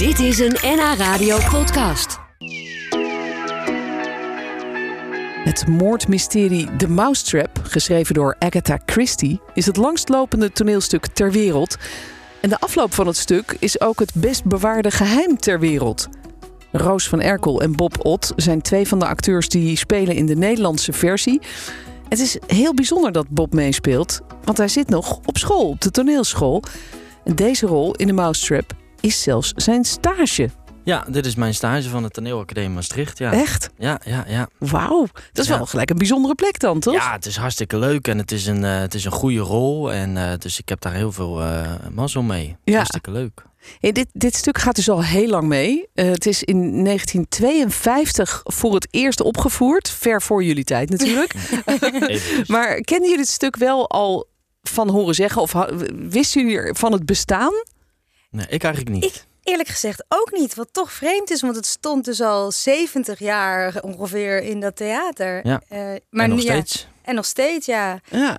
Dit 0.00 0.18
is 0.18 0.38
een 0.38 0.56
NH 0.62 0.94
Radio 0.96 1.38
podcast. 1.50 2.18
Het 5.44 5.66
moordmysterie 5.68 6.76
The 6.76 6.88
Mousetrap, 6.88 7.60
geschreven 7.62 8.14
door 8.14 8.36
Agatha 8.38 8.78
Christie, 8.86 9.40
is 9.54 9.66
het 9.66 9.76
langstlopende 9.76 10.52
toneelstuk 10.52 11.06
ter 11.06 11.32
wereld. 11.32 11.76
En 12.40 12.48
de 12.48 12.58
afloop 12.60 12.94
van 12.94 13.06
het 13.06 13.16
stuk 13.16 13.56
is 13.58 13.80
ook 13.80 13.98
het 13.98 14.12
best 14.14 14.44
bewaarde 14.44 14.90
geheim 14.90 15.38
ter 15.38 15.60
wereld. 15.60 16.08
Roos 16.72 17.08
van 17.08 17.20
Erkel 17.20 17.62
en 17.62 17.76
Bob 17.76 18.04
Ott 18.04 18.32
zijn 18.36 18.62
twee 18.62 18.88
van 18.88 18.98
de 18.98 19.06
acteurs 19.06 19.48
die 19.48 19.76
spelen 19.76 20.14
in 20.14 20.26
de 20.26 20.36
Nederlandse 20.36 20.92
versie. 20.92 21.40
Het 22.08 22.18
is 22.18 22.38
heel 22.46 22.74
bijzonder 22.74 23.12
dat 23.12 23.28
Bob 23.28 23.54
meespeelt, 23.54 24.20
want 24.44 24.58
hij 24.58 24.68
zit 24.68 24.88
nog 24.88 25.20
op 25.24 25.38
school, 25.38 25.68
op 25.68 25.80
de 25.80 25.90
toneelschool. 25.90 26.62
En 27.24 27.34
deze 27.34 27.66
rol 27.66 27.94
in 27.94 28.06
The 28.06 28.12
Mousetrap 28.12 28.78
is 29.00 29.22
zelfs 29.22 29.52
zijn 29.56 29.84
stage. 29.84 30.50
Ja, 30.84 31.04
dit 31.08 31.26
is 31.26 31.34
mijn 31.34 31.54
stage 31.54 31.88
van 31.88 32.02
de 32.02 32.08
toneelacademie 32.08 32.70
Maastricht. 32.70 33.18
Ja. 33.18 33.32
Echt? 33.32 33.70
Ja, 33.78 34.00
ja, 34.04 34.24
ja. 34.28 34.48
Wauw, 34.58 35.06
dat 35.32 35.44
is 35.44 35.50
Ja. 35.50 35.56
wel 35.56 35.66
gelijk 35.66 35.90
een 35.90 35.98
bijzondere 35.98 36.34
plek 36.34 36.58
dan, 36.58 36.80
toch? 36.80 36.94
Ja, 36.94 37.12
het 37.12 37.26
is 37.26 37.36
hartstikke 37.36 37.78
leuk 37.78 38.08
en 38.08 38.18
het 38.18 38.32
is 38.32 38.46
een, 38.46 38.64
eh, 38.64 38.78
het 38.78 38.94
is 38.94 39.04
een 39.04 39.12
goede 39.12 39.38
rol. 39.38 39.92
En 39.92 40.16
eh, 40.16 40.38
dus 40.38 40.58
ik 40.58 40.68
heb 40.68 40.80
daar 40.80 40.92
heel 40.94 41.12
veel 41.12 41.42
eh 41.42 41.72
mazzel 41.92 42.22
mee. 42.22 42.56
Ja. 42.64 42.74
Hartstikke 42.76 43.10
leuk. 43.10 43.42
Hey, 43.80 43.92
dit, 43.92 44.06
dit 44.12 44.34
stuk 44.36 44.58
gaat 44.58 44.74
dus 44.76 44.88
al 44.90 45.04
heel 45.04 45.28
lang 45.28 45.48
mee. 45.48 45.88
Het 45.94 46.26
is 46.26 46.42
in 46.42 46.82
1952 46.84 48.40
voor 48.44 48.74
het 48.74 48.88
eerst 48.90 49.20
opgevoerd. 49.20 49.90
Ver 49.90 50.22
voor 50.22 50.44
jullie 50.44 50.64
tijd 50.64 50.90
natuurlijk. 50.90 51.34
Maar 52.46 52.80
kennen 52.80 53.08
jullie 53.08 53.24
het 53.24 53.32
stuk 53.32 53.56
wel 53.56 53.88
al 53.90 54.26
van 54.62 54.88
horen 54.90 55.14
zeggen? 55.14 55.42
Of 55.42 55.52
wisten 56.08 56.48
jullie 56.48 56.74
van 56.74 56.92
het 56.92 57.06
bestaan? 57.06 57.52
Nee, 58.30 58.46
ik 58.48 58.64
eigenlijk 58.64 58.94
niet. 58.94 59.04
Ik 59.04 59.24
eerlijk 59.42 59.68
gezegd 59.68 60.04
ook 60.08 60.32
niet. 60.32 60.54
Wat 60.54 60.68
toch 60.72 60.92
vreemd 60.92 61.30
is, 61.30 61.40
want 61.40 61.56
het 61.56 61.66
stond 61.66 62.04
dus 62.04 62.20
al 62.20 62.52
70 62.52 63.18
jaar 63.18 63.82
ongeveer 63.82 64.42
in 64.42 64.60
dat 64.60 64.76
theater. 64.76 65.46
Ja. 65.46 65.62
Eh, 65.68 65.78
maar 66.10 66.24
en 66.24 66.30
nog 66.30 66.38
nu- 66.38 66.44
ja, 66.44 66.50
steeds. 66.52 66.88
en 67.02 67.14
nog 67.14 67.24
steeds, 67.26 67.66
ja. 67.66 68.00
Ja. 68.10 68.38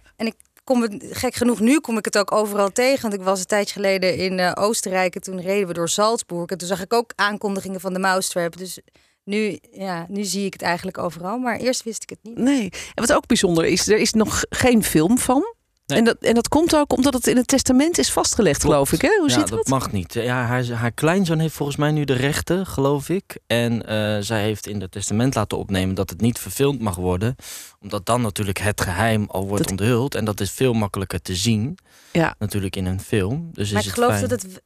Kom 0.64 0.82
het, 0.82 1.06
gek 1.10 1.36
genoeg, 1.36 1.60
nu 1.60 1.80
kom 1.80 1.98
ik 1.98 2.06
het 2.06 2.18
ook 2.18 2.32
overal 2.32 2.72
tegen. 2.72 3.02
Want 3.02 3.14
ik 3.14 3.22
was 3.22 3.40
een 3.40 3.46
tijdje 3.46 3.74
geleden 3.74 4.16
in 4.18 4.40
eh, 4.40 4.52
Oostenrijk 4.56 5.16
en 5.16 5.22
toen 5.22 5.42
reden 5.42 5.68
we 5.68 5.74
door 5.74 5.90
Salzburg. 5.90 6.50
En 6.50 6.58
toen 6.58 6.68
zag 6.68 6.82
ik 6.82 6.94
ook 6.94 7.12
aankondigingen 7.16 7.80
van 7.80 7.94
de 7.94 8.00
Mousetrap. 8.00 8.58
Dus 8.58 8.80
nu, 9.24 9.60
ja, 9.72 10.06
nu 10.10 10.24
zie 10.24 10.46
ik 10.46 10.54
het 10.54 10.62
eigenlijk 10.62 10.98
overal. 10.98 11.38
Maar 11.38 11.58
eerst 11.58 11.84
wist 11.84 12.04
ik 12.04 12.10
het 12.10 12.20
niet. 12.22 12.38
Nee. 12.38 12.70
En 12.72 13.08
wat 13.08 13.14
ook 13.14 13.26
bijzonder 13.28 13.66
is, 13.66 13.88
er 13.88 13.98
is 13.98 14.14
nog 14.14 14.44
geen 14.50 14.84
film 14.84 15.18
van. 15.18 15.56
Nee. 15.92 16.00
En, 16.00 16.06
dat, 16.06 16.18
en 16.20 16.34
dat 16.34 16.48
komt 16.48 16.76
ook 16.76 16.94
omdat 16.94 17.14
het 17.14 17.28
in 17.28 17.36
het 17.38 17.48
testament 17.48 17.98
is 17.98 18.12
vastgelegd, 18.12 18.62
geloof 18.62 18.92
ik. 18.92 19.02
Hè? 19.02 19.10
Hoe 19.20 19.30
ja, 19.30 19.34
zit 19.34 19.48
dat 19.48 19.58
dat? 19.58 19.68
mag 19.68 19.92
niet. 19.92 20.14
Ja, 20.14 20.46
haar, 20.46 20.70
haar 20.70 20.92
kleinzoon 20.92 21.40
heeft 21.40 21.56
volgens 21.56 21.78
mij 21.78 21.92
nu 21.92 22.04
de 22.06 22.14
rechten, 22.14 22.66
geloof 22.66 23.10
ik. 23.10 23.38
En 23.48 23.86
eh, 23.88 24.18
zij 24.20 24.42
heeft 24.42 24.68
in 24.68 24.82
het 24.82 24.92
testament 24.92 25.36
laten 25.36 25.58
opnemen 25.58 25.96
dat 25.96 26.10
het 26.10 26.22
niet 26.22 26.40
verfilmd 26.40 26.82
mag 26.82 26.96
worden. 26.96 27.36
Omdat 27.82 28.06
dan 28.06 28.22
natuurlijk 28.22 28.58
het 28.58 28.82
geheim 28.82 29.26
al 29.28 29.48
wordt 29.48 29.64
Dat- 29.64 29.72
onthuld. 29.72 30.16
En 30.16 30.26
dat 30.26 30.40
is 30.40 30.52
veel 30.52 30.74
makkelijker 30.74 31.22
te 31.22 31.36
zien, 31.36 31.78
Ja. 32.12 32.36
natuurlijk 32.40 32.76
in 32.76 32.86
een 32.86 33.02
film. 33.02 33.50
Dus 33.54 33.72
Maar 33.72 33.82
is 33.82 33.88
ik 33.88 33.96
het 33.96 34.04
geloof 34.04 34.18
fijn. 34.18 34.30
dat 34.30 34.42
het 34.42 34.62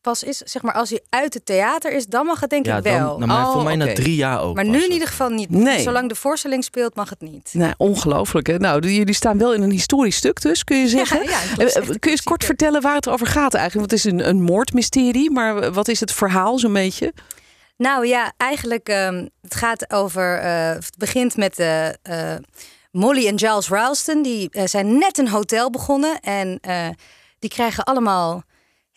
pas 0.00 0.22
is, 0.22 0.36
zeg 0.36 0.62
maar, 0.62 0.74
als 0.74 0.90
hij 0.90 1.00
uit 1.08 1.34
het 1.34 1.46
theater 1.46 1.92
is, 1.92 2.06
dan 2.06 2.26
mag 2.26 2.40
het 2.40 2.50
denk 2.50 2.66
ja, 2.66 2.76
ik 2.76 2.82
wel. 2.82 3.18
Dan, 3.18 3.28
nou, 3.28 3.32
maar 3.32 3.46
Oh, 3.46 3.52
voor 3.52 3.62
mij 3.62 3.74
oké. 3.74 3.84
na 3.84 3.92
drie 3.94 4.14
jaar 4.14 4.40
ook. 4.42 4.54
maar 4.54 4.64
nu 4.66 4.84
in 4.84 4.92
ieder 4.92 5.08
geval 5.08 5.28
niet. 5.28 5.50
Nee. 5.50 5.80
Zolang 5.82 6.08
de 6.08 6.14
voorstelling 6.14 6.64
speelt, 6.64 6.94
mag 6.94 7.10
het 7.10 7.20
niet. 7.20 7.50
Nou, 7.52 7.74
ongelooflijk. 7.76 8.46
Hè? 8.46 8.56
Nou, 8.58 8.88
jullie 8.88 9.14
staan 9.14 9.38
wel 9.38 9.54
in 9.54 9.62
een 9.62 9.70
historisch 9.70 10.16
stuk 10.16 10.40
dus, 10.42 10.64
kun 10.64 10.76
je 10.78 10.88
zeggen. 10.88 11.22
Ja, 11.24 11.38
Eh, 11.58 11.72
Kun 11.86 11.96
je 12.00 12.10
eens 12.10 12.22
kort 12.22 12.44
vertellen 12.44 12.82
waar 12.82 12.94
het 12.94 13.08
over 13.08 13.26
gaat 13.26 13.54
eigenlijk? 13.54 13.90
Want 13.90 14.02
het 14.02 14.12
is 14.14 14.20
een, 14.20 14.28
een 14.28 14.42
moordmysterie, 14.42 15.30
maar 15.30 15.72
wat 15.72 15.88
is 15.88 16.00
het 16.00 16.12
verhaal 16.12 16.58
zo'n 16.58 16.72
beetje? 16.72 17.12
Nou 17.76 18.06
ja, 18.06 18.32
eigenlijk 18.36 18.88
ehm 18.88 19.26
het 19.42 19.54
gaat 19.54 19.92
over. 19.92 20.38
eh, 20.38 20.68
het 20.68 20.94
begint 20.98 21.36
met 21.36 21.58
eh, 21.58 21.88
eh, 21.88 22.38
Molly 22.90 23.26
en 23.26 23.38
Giles 23.38 23.68
Ralston. 23.68 24.22
Die 24.22 24.50
zijn 24.64 24.98
net 24.98 25.18
een 25.18 25.28
hotel 25.28 25.70
begonnen 25.70 26.20
en 26.20 26.58
eh, 26.60 26.88
die 27.38 27.50
krijgen 27.50 27.84
allemaal 27.84 28.42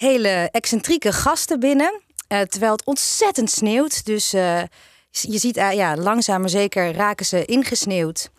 hele 0.03 0.49
excentrieke 0.51 1.11
gasten 1.11 1.59
binnen, 1.59 2.01
eh, 2.27 2.41
terwijl 2.41 2.71
het 2.71 2.85
ontzettend 2.85 3.51
sneeuwt. 3.51 4.05
Dus 4.05 4.33
eh, 4.33 4.61
je 5.09 5.37
ziet, 5.37 5.57
eh, 5.57 5.73
ja, 5.73 5.97
langzaam 5.97 6.39
maar 6.39 6.49
zeker 6.49 6.93
raken 6.93 7.25
ze 7.25 7.45
ingesneeuwd. 7.45 8.29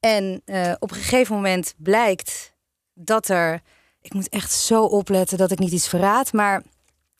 En 0.00 0.42
op 0.78 0.90
een 0.90 0.96
gegeven 0.96 1.34
moment 1.34 1.74
blijkt 1.76 2.52
dat 2.94 3.28
er. 3.28 3.60
Ik 4.00 4.14
moet 4.14 4.28
echt 4.28 4.52
zo 4.52 4.84
opletten 4.84 5.38
dat 5.38 5.50
ik 5.50 5.58
niet 5.58 5.72
iets 5.72 5.88
verraad, 5.88 6.32
maar 6.32 6.58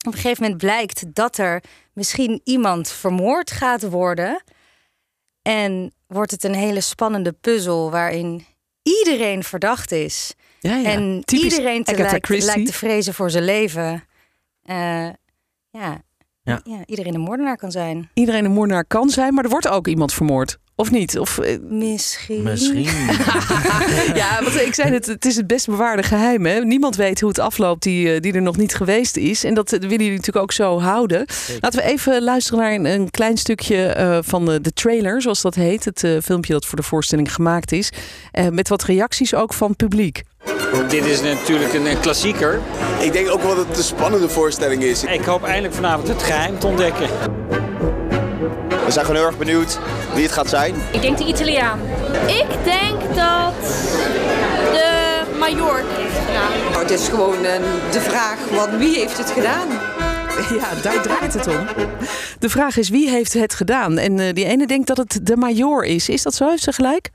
op 0.07 0.13
een 0.13 0.13
gegeven 0.13 0.43
moment 0.43 0.61
blijkt 0.61 1.15
dat 1.15 1.39
er 1.39 1.63
misschien 1.93 2.41
iemand 2.45 2.89
vermoord 2.89 3.51
gaat 3.51 3.89
worden. 3.89 4.43
En 5.43 5.93
wordt 6.07 6.31
het 6.31 6.45
een 6.45 6.55
hele 6.55 6.81
spannende 6.81 7.33
puzzel 7.33 7.91
waarin 7.91 8.47
iedereen 8.83 9.45
verdacht 9.45 9.93
is. 9.93 10.35
Ja, 10.61 10.77
ja. 10.77 10.91
en 10.91 11.23
Typisch 11.25 11.53
iedereen 11.53 11.85
te 11.85 11.97
lijkt, 11.97 12.67
te 12.67 12.73
vrezen 12.73 13.15
voor 13.15 13.31
zijn 13.31 13.45
leven. 13.45 14.05
Eh, 14.63 15.09
ja. 15.71 16.03
Ja. 16.43 16.61
Ja. 16.65 16.83
iedereen 16.87 17.15
een 17.15 17.21
moordenaar 17.21 17.57
kan 17.57 17.71
zijn. 17.71 18.11
Iedereen 18.15 18.45
een 18.45 18.53
moordenaar 18.53 18.85
kan 18.85 19.11
zijn, 19.11 19.35
maar 19.35 19.45
er 19.45 19.51
wordt 19.51 19.69
ook 19.69 19.87
iemand 19.87 20.13
vermoord. 20.13 20.59
Of 20.75 20.91
niet? 20.91 21.19
Of, 21.19 21.39
eh, 21.39 21.59
Misschien. 21.61 22.43
Misschien. 22.43 22.83
ja, 24.23 24.43
want 24.43 24.61
ik 24.61 24.75
zei 24.75 24.93
het, 24.93 25.07
het 25.07 25.25
is 25.25 25.37
het 25.37 25.47
best 25.47 25.67
bewaarde 25.67 26.03
geheim. 26.03 26.47
Hè? 26.47 26.65
Niemand 26.65 26.97
weet 26.97 27.21
hoe 27.21 27.29
het 27.29 27.39
afloopt 27.39 27.83
die, 27.83 28.15
eh, 28.15 28.21
die 28.21 28.33
er 28.33 28.43
nog 28.43 28.57
niet 28.57 28.75
geweest 28.75 29.17
is. 29.17 29.45
En 29.45 29.55
dat 29.55 29.71
willen 29.71 29.89
jullie 29.89 30.11
natuurlijk 30.11 30.37
ook 30.37 30.53
zo 30.53 30.81
houden. 30.81 31.25
Laten 31.61 31.81
we 31.81 31.87
even 31.87 32.23
luisteren 32.23 32.61
naar 32.61 32.73
een, 32.73 32.85
een 32.85 33.11
klein 33.11 33.37
stukje 33.37 33.87
eh, 33.87 34.19
van 34.23 34.45
de, 34.45 34.61
de 34.61 34.73
trailer, 34.73 35.23
zoals 35.23 35.43
dat 35.43 35.55
heet. 35.55 35.85
Het 35.85 36.07
filmpje 36.25 36.53
dat 36.53 36.67
voor 36.67 36.77
de 36.77 36.85
voorstelling 36.85 37.35
gemaakt 37.35 37.73
is. 37.73 37.93
Eh, 38.31 38.49
met 38.49 38.69
wat 38.69 38.83
reacties 38.83 39.35
ook 39.35 39.55
van 39.55 39.77
publiek. 39.77 40.23
Dit 40.89 41.05
is 41.05 41.23
natuurlijk 41.23 41.73
een, 41.73 41.87
een 41.87 42.01
klassieker. 42.01 42.61
Ik 43.01 43.13
denk 43.13 43.31
ook 43.31 43.43
wel 43.43 43.55
dat 43.55 43.67
het 43.69 43.77
een 43.77 43.85
spannende 43.85 44.29
voorstelling 44.29 44.83
is. 44.83 45.05
Ik 45.05 45.25
hoop 45.25 45.45
eindelijk 45.45 45.75
vanavond 45.75 46.09
het 46.09 46.23
geheim 46.23 46.59
te 46.59 46.67
ontdekken. 46.67 47.09
We 48.85 48.95
zijn 48.95 49.05
gewoon 49.05 49.21
heel 49.21 49.31
erg 49.31 49.39
benieuwd 49.39 49.79
wie 50.15 50.23
het 50.23 50.33
gaat 50.33 50.49
zijn. 50.49 50.75
Ik 50.93 51.01
denk 51.01 51.19
de 51.19 51.25
Italiaan. 51.25 51.81
Ik 52.27 52.47
denk 52.65 53.01
dat 53.01 53.55
de 54.73 55.23
Major 55.39 55.77
het 55.77 55.87
heeft 55.97 56.27
gedaan. 56.27 56.71
Nou, 56.71 56.83
het 56.83 56.91
is 56.91 57.09
gewoon 57.09 57.45
eh, 57.45 57.63
de 57.91 58.01
vraag, 58.01 58.39
wat, 58.51 58.69
wie 58.79 58.99
heeft 58.99 59.19
het 59.19 59.31
gedaan? 59.31 59.69
Ja, 60.39 60.83
daar 60.83 61.03
draait 61.03 61.35
het 61.35 61.47
om. 61.47 61.67
De 62.39 62.49
vraag 62.49 62.77
is 62.77 62.89
wie 62.89 63.11
heeft 63.11 63.33
het 63.33 63.55
gedaan? 63.55 63.99
En 63.99 64.19
eh, 64.19 64.35
die 64.35 64.45
ene 64.45 64.67
denkt 64.67 64.87
dat 64.87 64.97
het 64.97 65.21
de 65.23 65.37
major 65.37 65.85
is. 65.85 66.09
Is 66.09 66.23
dat 66.23 66.35
zo? 66.35 66.49
Heeft 66.49 66.63
ze 66.63 66.73
gelijk? 66.73 67.11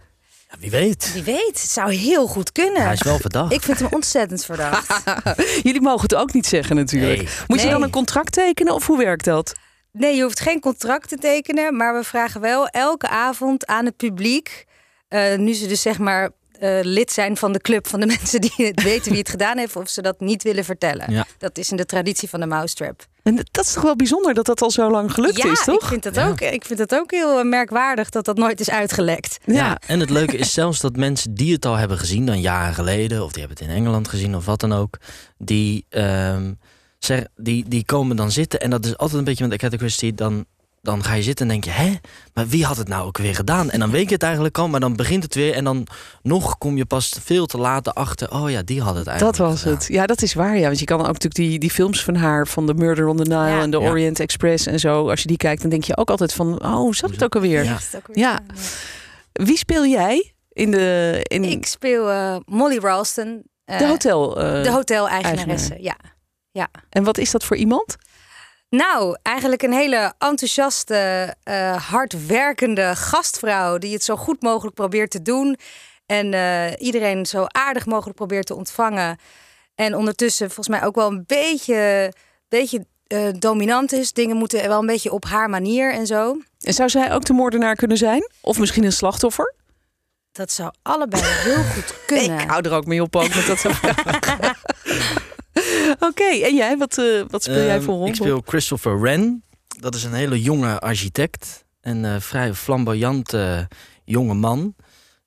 Ja, 0.53 0.59
wie 0.59 0.71
weet. 0.71 1.13
Wie 1.13 1.23
weet, 1.23 1.61
het 1.61 1.71
zou 1.71 1.93
heel 1.93 2.27
goed 2.27 2.51
kunnen. 2.51 2.81
Hij 2.81 2.93
is 2.93 3.03
wel 3.03 3.19
verdacht. 3.19 3.53
Ik 3.53 3.61
vind 3.61 3.79
hem 3.79 3.87
ontzettend 3.91 4.45
verdacht. 4.45 5.03
Jullie 5.63 5.81
mogen 5.81 6.01
het 6.01 6.15
ook 6.15 6.33
niet 6.33 6.45
zeggen 6.45 6.75
natuurlijk. 6.75 7.21
Nee. 7.21 7.29
Moet 7.47 7.61
je 7.61 7.69
dan 7.69 7.83
een 7.83 7.89
contract 7.89 8.31
tekenen 8.31 8.73
of 8.73 8.87
hoe 8.87 8.97
werkt 8.97 9.25
dat? 9.25 9.53
Nee, 9.91 10.15
je 10.15 10.23
hoeft 10.23 10.39
geen 10.39 10.59
contract 10.59 11.09
te 11.09 11.17
tekenen, 11.17 11.75
maar 11.75 11.93
we 11.95 12.03
vragen 12.03 12.41
wel 12.41 12.67
elke 12.67 13.07
avond 13.07 13.65
aan 13.65 13.85
het 13.85 13.97
publiek, 13.97 14.65
eh, 15.07 15.35
nu 15.35 15.53
ze 15.53 15.67
dus 15.67 15.81
zeg 15.81 15.99
maar 15.99 16.29
eh, 16.59 16.79
lid 16.81 17.11
zijn 17.11 17.37
van 17.37 17.51
de 17.51 17.59
club 17.59 17.87
van 17.87 17.99
de 17.99 18.05
mensen 18.15 18.41
die 18.41 18.53
het 18.55 18.83
weten 18.83 19.09
wie 19.11 19.19
het 19.19 19.29
gedaan 19.29 19.57
heeft, 19.57 19.75
of 19.75 19.89
ze 19.89 20.01
dat 20.01 20.19
niet 20.19 20.43
willen 20.43 20.63
vertellen. 20.63 21.11
Ja. 21.11 21.25
Dat 21.37 21.57
is 21.57 21.69
in 21.69 21.77
de 21.77 21.85
traditie 21.85 22.29
van 22.29 22.39
de 22.39 22.45
Mousetrap. 22.45 23.05
En 23.23 23.35
dat 23.35 23.65
is 23.65 23.73
toch 23.73 23.83
wel 23.83 23.95
bijzonder 23.95 24.33
dat 24.33 24.45
dat 24.45 24.61
al 24.61 24.71
zo 24.71 24.91
lang 24.91 25.13
gelukt 25.13 25.37
ja, 25.37 25.51
is, 25.51 25.63
toch? 25.63 25.81
ik 25.81 25.87
vind 25.87 26.03
dat 26.03 26.19
ook. 26.19 26.41
Ik 26.41 26.65
vind 26.65 26.79
het 26.79 26.95
ook 26.95 27.11
heel 27.11 27.39
eh, 27.39 27.45
merkwaardig 27.45 28.09
dat 28.09 28.25
dat 28.25 28.37
nooit 28.37 28.59
is 28.59 28.69
uitgelekt. 28.69 29.37
Ja. 29.45 29.77
en 29.87 29.99
het 29.99 30.09
leuke 30.09 30.37
is 30.37 30.53
zelfs 30.53 30.79
dat 30.79 30.95
mensen 30.95 31.33
die 31.33 31.53
het 31.53 31.65
al 31.65 31.75
hebben 31.75 31.97
gezien, 31.97 32.25
dan 32.25 32.41
jaren 32.41 32.73
geleden, 32.73 33.23
of 33.23 33.31
die 33.31 33.43
hebben 33.43 33.59
het 33.59 33.67
in 33.69 33.75
Engeland 33.75 34.07
gezien 34.07 34.35
of 34.35 34.45
wat 34.45 34.59
dan 34.59 34.73
ook, 34.73 34.97
die, 35.37 35.85
ehm, 35.89 36.53
zeg, 36.99 37.23
die, 37.35 37.65
die 37.67 37.85
komen 37.85 38.15
dan 38.15 38.31
zitten. 38.31 38.59
En 38.59 38.69
dat 38.69 38.85
is 38.85 38.97
altijd 38.97 39.19
een 39.19 39.25
beetje 39.25 39.47
met 39.47 39.53
Agatha 39.53 39.77
Christie, 39.77 40.13
dan, 40.13 40.45
dan 40.83 41.03
ga 41.03 41.13
je 41.13 41.23
zitten 41.23 41.45
en 41.45 41.51
denk 41.51 41.63
je, 41.63 41.69
hè, 41.81 41.93
maar 42.33 42.47
wie 42.47 42.65
had 42.65 42.77
het 42.77 42.87
nou 42.87 43.05
ook 43.07 43.17
weer 43.17 43.35
gedaan? 43.35 43.69
En 43.69 43.79
dan 43.79 43.89
weet 43.91 44.07
je 44.07 44.13
het 44.13 44.23
eigenlijk 44.23 44.57
al, 44.57 44.67
maar 44.67 44.79
dan 44.79 44.95
begint 44.95 45.23
het 45.23 45.35
weer 45.35 45.53
en 45.53 45.63
dan 45.63 45.87
nog 46.21 46.57
kom 46.57 46.77
je 46.77 46.85
pas 46.85 47.15
veel 47.23 47.45
te 47.45 47.57
laat 47.57 47.95
achter, 47.95 48.31
oh 48.31 48.49
ja, 48.49 48.61
die 48.61 48.81
had 48.81 48.95
het 48.95 49.05
Dat 49.05 49.13
eigenlijk 49.13 49.37
was 49.51 49.59
gedaan. 49.61 49.73
het. 49.77 49.87
Ja, 49.87 50.05
dat 50.05 50.21
is 50.21 50.33
waar. 50.33 50.57
Ja. 50.57 50.65
Want 50.65 50.79
je 50.79 50.85
kan 50.85 50.99
ook 50.99 51.05
natuurlijk 51.05 51.35
die, 51.35 51.59
die 51.59 51.71
films 51.71 52.03
van 52.03 52.15
haar, 52.15 52.47
van 52.47 52.65
The 52.65 52.73
Murder 52.73 53.07
on 53.07 53.17
the 53.17 53.23
Nile 53.23 53.47
Ja. 53.47 53.61
en 53.61 53.71
The 53.71 53.79
Ja. 53.79 53.89
Orient 53.89 54.19
Express 54.19 54.65
en 54.65 54.79
zo. 54.79 55.09
Als 55.09 55.21
je 55.21 55.27
die 55.27 55.37
kijkt, 55.37 55.61
dan 55.61 55.69
denk 55.69 55.83
je 55.83 55.97
ook 55.97 56.09
altijd 56.09 56.33
van, 56.33 56.63
oh, 56.63 56.75
hoe 56.75 56.95
zat 56.95 57.09
het 57.11 57.23
ook 57.23 57.35
alweer? 57.35 57.63
Ja. 57.63 57.77
Ja. 58.13 58.39
Wie 59.33 59.57
speel 59.57 59.85
jij 59.85 60.33
in 60.49 60.71
de, 60.71 61.19
in 61.23 61.43
Ik 61.43 61.65
speel 61.65 62.09
eh, 62.09 62.35
Molly 62.45 62.77
Ralston, 62.77 63.43
eh, 63.65 63.77
de 63.77 63.87
hotel? 63.87 64.41
eh, 64.41 64.63
de 64.63 64.71
hotel-eigenaresse. 64.71 65.75
Ja. 65.79 65.95
ja. 66.51 66.67
en 66.89 67.03
wat 67.03 67.17
is 67.17 67.31
dat 67.31 67.43
voor 67.43 67.57
iemand? 67.57 67.95
Nou, 68.75 69.17
eigenlijk 69.21 69.61
een 69.61 69.73
hele 69.73 70.13
enthousiaste, 70.17 71.33
eh, 71.43 71.89
hardwerkende 71.89 72.95
gastvrouw 72.95 73.77
die 73.77 73.93
het 73.93 74.03
zo 74.03 74.15
goed 74.15 74.41
mogelijk 74.41 74.75
probeert 74.75 75.11
te 75.11 75.21
doen. 75.21 75.57
En 76.05 76.33
eh, 76.33 76.71
iedereen 76.77 77.25
zo 77.25 77.45
aardig 77.47 77.85
mogelijk 77.85 78.15
probeert 78.15 78.45
te 78.45 78.55
ontvangen. 78.55 79.17
En 79.75 79.95
ondertussen 79.95 80.45
volgens 80.45 80.67
mij 80.67 80.85
ook 80.85 80.95
wel 80.95 81.11
een 81.11 81.23
beetje, 81.27 82.13
beetje 82.49 82.85
eh, 83.07 83.27
dominant 83.39 83.91
is. 83.91 84.13
Dingen 84.13 84.37
moeten 84.37 84.67
wel 84.67 84.79
een 84.79 84.85
beetje 84.85 85.11
op 85.11 85.25
haar 85.25 85.49
manier 85.49 85.93
en 85.93 86.07
zo. 86.07 86.37
En 86.59 86.73
zou 86.73 86.89
zij 86.89 87.13
ook 87.13 87.25
de 87.25 87.33
moordenaar 87.33 87.75
kunnen 87.75 87.97
zijn? 87.97 88.29
Of 88.41 88.59
misschien 88.59 88.83
een 88.83 88.91
slachtoffer? 88.91 89.53
Dat 90.31 90.51
zou 90.51 90.71
allebei 90.81 91.23
heel 91.23 91.63
goed 91.63 91.95
kunnen. 92.05 92.39
Ik 92.39 92.49
hou 92.49 92.61
er 92.61 92.73
ook 92.73 92.85
mee 92.85 93.01
op 93.01 93.15
ook 93.15 93.35
met 93.35 93.47
dat 93.47 93.59
soort 93.59 93.79
Oké, 96.07 96.23
en 96.23 96.55
jij? 96.55 96.77
Wat, 96.77 96.97
eh, 96.97 97.21
wat 97.27 97.43
speel 97.43 97.55
jij 97.63 97.75
Ehm, 97.75 97.83
voor 97.83 97.93
rol? 97.95 98.07
Ik 98.07 98.15
speel 98.15 98.41
Christopher 98.45 99.01
Wren. 99.01 99.43
Dat 99.79 99.95
is 99.95 100.03
een 100.03 100.13
hele 100.13 100.41
jonge 100.41 100.79
architect. 100.79 101.65
Een 101.81 102.05
eh, 102.05 102.15
vrij 102.19 102.53
flamboyante 102.53 103.67
jonge 104.05 104.33
man. 104.33 104.75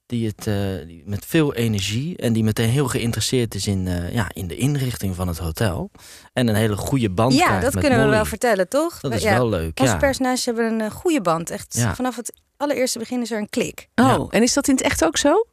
Die 0.07 0.27
het 0.27 0.47
eh, 0.47 0.87
die 0.87 1.03
met 1.07 1.25
veel 1.27 1.55
energie 1.55 2.17
en 2.17 2.33
die 2.33 2.45
meteen 2.45 2.69
heel 2.69 2.89
geïnteresseerd 2.89 3.55
is 3.55 3.67
in, 3.67 3.87
eh, 3.87 4.13
ja, 4.15 4.27
in 4.33 4.47
de 4.47 4.57
inrichting 4.57 5.15
van 5.15 5.29
het 5.29 5.39
hotel. 5.39 5.91
En 6.33 6.49
een 6.49 6.55
hele 6.55 6.77
goede 6.77 7.11
band 7.11 7.35
ja, 7.35 7.45
krijgt 7.47 7.63
dat 7.65 7.75
met 7.75 7.85
kunnen 7.85 8.05
we 8.05 8.11
wel 8.11 8.25
vertellen, 8.25 8.69
toch? 8.69 9.01
Dat 9.01 9.13
is 9.13 9.23
ja. 9.23 9.33
wel 9.37 9.49
leuk. 9.49 9.81
Onze 9.81 9.93
Ja. 9.93 9.99
personages 9.99 10.45
hebben 10.45 10.65
een 10.73 10.81
eh, 10.81 10.91
goede 10.91 11.21
band. 11.21 11.51
Echt 11.51 11.75
Ja. 11.79 11.95
vanaf 11.95 12.17
het 12.17 12.33
allereerste 12.57 12.99
begin 12.99 13.21
is 13.21 13.31
er 13.31 13.39
een 13.39 13.49
klik. 13.49 13.89
Oh, 13.95 14.07
Ja. 14.07 14.27
en 14.31 14.43
is 14.43 14.53
dat 14.53 14.69
in 14.69 14.75
het 14.75 14.85
echt 14.85 15.05
ook 15.05 15.17
zo? 15.17 15.47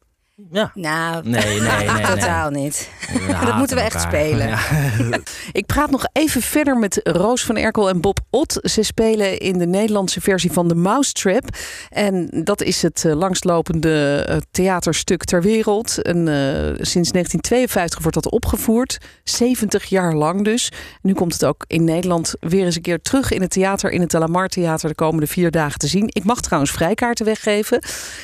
Ja. 0.50 0.70
Nou, 0.74 1.28
Nee, 1.28 1.44
nee, 1.44 1.60
nee. 1.78 1.90
nee. 1.90 2.06
totaal 2.06 2.50
niet. 2.50 2.90
Haten 3.32 3.56
moeten 3.56 3.76
we 3.76 3.82
echt 3.82 3.94
elkaar. 3.94 4.12
spelen. 4.12 4.48
Ja. 4.48 4.58
Ik 5.52 5.66
praat 5.66 5.90
nog 5.90 6.06
even 6.12 6.42
verder 6.42 6.78
met 6.78 7.00
Roos 7.02 7.44
van 7.44 7.56
Erkel 7.56 7.88
en 7.88 8.00
Bob 8.00 8.18
Ott. 8.30 8.58
Ze 8.62 8.82
spelen 8.82 9.38
in 9.38 9.58
de 9.58 9.66
Nederlandse 9.66 10.20
versie 10.20 10.52
van 10.52 10.68
The 10.68 10.74
Mousetrap. 10.74 11.44
En 11.88 12.28
dat 12.44 12.62
is 12.62 12.82
het 12.82 13.04
eh, 13.04 13.14
langstlopende 13.14 14.24
eh, 14.28 14.36
theaterstuk 14.50 15.24
ter 15.24 15.42
wereld. 15.42 16.02
En, 16.02 16.16
eh, 16.28 16.34
sinds 16.64 17.10
1952 17.10 17.98
wordt 17.98 18.14
dat 18.14 18.30
opgevoerd. 18.30 18.98
70 19.24 19.84
jaar 19.84 20.14
lang 20.14 20.44
dus. 20.44 20.72
Nu 21.02 21.12
komt 21.12 21.32
het 21.32 21.44
ook 21.44 21.64
in 21.66 21.84
Nederland 21.84 22.34
weer 22.40 22.64
eens 22.64 22.76
een 22.76 22.82
keer 22.82 23.00
terug 23.00 23.30
in 23.32 23.40
het 23.40 23.50
theater. 23.50 23.90
In 23.90 24.00
het 24.00 24.10
Delamar 24.10 24.48
Theater 24.48 24.88
de 24.88 24.94
komende 24.94 25.26
vier 25.26 25.50
dagen 25.50 25.78
te 25.78 25.86
zien. 25.86 26.08
Ik 26.12 26.24
mag 26.24 26.40
trouwens 26.40 26.72
vrijkaarten 26.72 27.24
weggeven. 27.24 27.82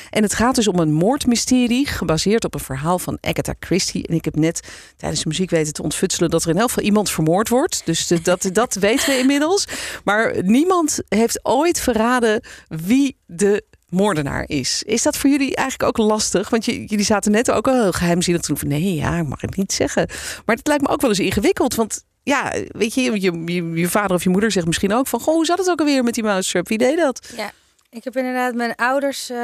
En 0.09 0.23
het 0.23 0.33
gaat 0.33 0.55
dus 0.55 0.67
om 0.67 0.79
een 0.79 0.93
moordmysterie. 0.93 1.87
Gebaseerd 2.01 2.45
op 2.45 2.53
een 2.53 2.59
verhaal 2.59 2.99
van 2.99 3.17
Agatha 3.21 3.53
Christie. 3.59 4.07
En 4.07 4.15
ik 4.15 4.25
heb 4.25 4.35
net 4.35 4.59
tijdens 4.97 5.21
de 5.21 5.27
muziek 5.27 5.49
weten 5.49 5.73
te 5.73 5.83
ontfutselen 5.83 6.29
dat 6.29 6.43
er 6.43 6.49
in 6.49 6.57
elk 6.57 6.67
geval 6.67 6.83
iemand 6.83 7.09
vermoord 7.09 7.49
wordt. 7.49 7.81
Dus 7.85 8.07
dat, 8.07 8.49
dat 8.53 8.73
weten 8.73 9.09
we 9.09 9.17
inmiddels. 9.17 9.67
Maar 10.03 10.43
niemand 10.43 10.99
heeft 11.07 11.39
ooit 11.45 11.79
verraden 11.79 12.43
wie 12.67 13.17
de 13.25 13.63
moordenaar 13.89 14.43
is. 14.47 14.83
Is 14.83 15.01
dat 15.01 15.17
voor 15.17 15.29
jullie 15.29 15.55
eigenlijk 15.55 15.99
ook 15.99 16.07
lastig? 16.07 16.49
Want 16.49 16.65
jullie 16.65 17.03
zaten 17.03 17.31
net 17.31 17.51
ook 17.51 17.67
al 17.67 17.81
heel 17.81 17.91
geheimzinnig 17.91 18.41
te 18.41 18.53
doen 18.53 18.69
nee, 18.69 18.95
ja, 18.95 19.17
ik 19.17 19.27
mag 19.27 19.41
het 19.41 19.55
niet 19.55 19.73
zeggen. 19.73 20.09
Maar 20.45 20.55
het 20.55 20.67
lijkt 20.67 20.83
me 20.83 20.89
ook 20.89 21.01
wel 21.01 21.09
eens 21.09 21.19
ingewikkeld, 21.19 21.75
want 21.75 22.03
ja, 22.23 22.53
weet 22.67 22.93
je, 22.93 23.01
je, 23.01 23.31
je, 23.45 23.71
je 23.73 23.89
vader 23.89 24.15
of 24.15 24.23
je 24.23 24.29
moeder 24.29 24.51
zegt 24.51 24.65
misschien 24.65 24.93
ook 24.93 25.07
van, 25.07 25.19
goh, 25.19 25.33
hoe 25.33 25.45
zat 25.45 25.57
het 25.57 25.69
ook 25.69 25.79
alweer 25.79 26.03
met 26.03 26.13
die 26.13 26.23
mousetrap? 26.23 26.67
Wie 26.67 26.77
deed 26.77 26.97
dat? 26.97 27.33
Ja, 27.35 27.51
ik 27.89 28.03
heb 28.03 28.15
inderdaad 28.17 28.55
mijn 28.55 28.75
ouders, 28.75 29.29
eh, 29.29 29.37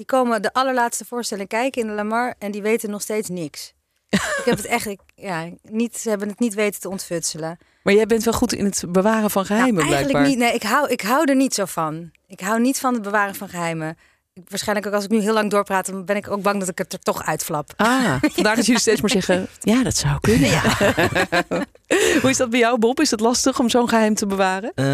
die 0.00 0.08
komen 0.08 0.42
de 0.42 0.52
allerlaatste 0.52 1.04
voorstelling 1.04 1.48
kijken 1.48 1.82
in 1.82 1.88
de 1.88 1.94
Lamar 1.94 2.34
en 2.38 2.50
die 2.50 2.62
weten 2.62 2.90
nog 2.90 3.02
steeds 3.02 3.28
niks. 3.28 3.74
ik 4.08 4.42
heb 4.44 4.56
het 4.56 4.66
echt, 4.66 4.86
ik, 4.86 5.00
ja, 5.14 5.48
niet, 5.62 5.96
ze 5.98 6.08
hebben 6.08 6.28
het 6.28 6.38
niet 6.38 6.54
weten 6.54 6.80
te 6.80 6.88
ontfutselen. 6.88 7.58
Maar 7.82 7.94
jij 7.94 8.06
bent 8.06 8.24
wel 8.24 8.32
goed 8.34 8.52
in 8.52 8.64
het 8.64 8.84
bewaren 8.88 9.30
van 9.30 9.44
geheimen, 9.44 9.74
Nou, 9.84 9.94
eigenlijk 9.94 10.24
blijkbaar. 10.24 10.48
niet. 10.48 10.60
Nee, 10.62 10.70
ik 10.70 10.76
hou, 10.76 10.88
ik 10.90 11.00
hou 11.00 11.24
er 11.28 11.36
niet 11.36 11.54
zo 11.54 11.64
van. 11.64 12.10
Ik 12.26 12.40
hou 12.40 12.60
niet 12.60 12.78
van 12.78 12.94
het 12.94 13.02
bewaren 13.02 13.34
van 13.34 13.48
geheimen. 13.48 13.96
Waarschijnlijk 14.48 14.86
ook 14.86 14.92
als 14.92 15.04
ik 15.04 15.10
nu 15.10 15.20
heel 15.20 15.32
lang 15.32 15.50
doorpraat, 15.50 15.86
dan 15.86 16.04
ben 16.04 16.16
ik 16.16 16.30
ook 16.30 16.42
bang 16.42 16.60
dat 16.60 16.68
ik 16.68 16.78
het 16.78 16.92
er 16.92 16.98
toch 16.98 17.24
uitflap. 17.24 17.72
Ah, 17.76 18.14
vandaar 18.20 18.56
dat 18.56 18.66
jullie 18.66 18.80
steeds 18.80 19.00
maar 19.00 19.10
zeggen, 19.10 19.48
ja, 19.60 19.82
dat 19.82 19.96
zou 19.96 20.20
kunnen. 20.20 20.50
Hoe 22.20 22.30
is 22.30 22.36
dat 22.36 22.50
bij 22.50 22.58
jou, 22.58 22.78
Bob? 22.78 23.00
Is 23.00 23.10
het 23.10 23.20
lastig 23.20 23.58
om 23.58 23.68
zo'n 23.68 23.88
geheim 23.88 24.14
te 24.14 24.26
bewaren? 24.26 24.72
Eh, 24.74 24.84